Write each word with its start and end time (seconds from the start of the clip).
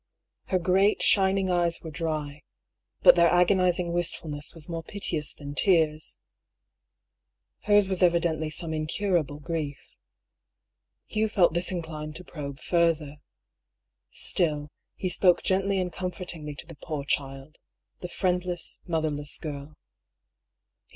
Her 0.45 0.57
great 0.57 1.03
shining 1.03 1.51
eyes 1.51 1.79
were 1.83 1.91
dry— 1.91 2.41
but 3.03 3.15
their 3.15 3.29
agonising 3.31 3.93
wistfulness 3.93 4.51
was 4.55 4.67
more 4.67 4.81
piteous 4.81 5.35
than 5.35 5.53
tears. 5.53 6.17
Hers 7.65 7.87
was 7.87 8.01
evi 8.01 8.19
dently 8.19 8.51
some 8.51 8.73
incurable 8.73 9.37
grief. 9.37 9.77
Hugh 11.05 11.29
felt 11.29 11.53
disinclined 11.53 12.15
to 12.15 12.23
probe 12.23 12.59
further. 12.59 13.17
Still, 14.09 14.71
he 14.95 15.07
spoke 15.07 15.43
gently 15.43 15.79
and 15.79 15.93
comfortingly 15.93 16.55
to 16.55 16.65
the 16.65 16.77
poor 16.81 17.03
child— 17.05 17.59
the 18.01 18.09
friendless, 18.09 18.79
motherless 18.87 19.37
girl. 19.37 19.75